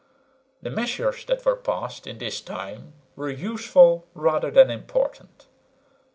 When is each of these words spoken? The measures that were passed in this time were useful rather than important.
The 0.63 0.71
measures 0.71 1.25
that 1.25 1.45
were 1.45 1.55
passed 1.55 2.07
in 2.07 2.17
this 2.17 2.41
time 2.41 2.93
were 3.15 3.29
useful 3.29 4.07
rather 4.15 4.49
than 4.49 4.71
important. 4.71 5.45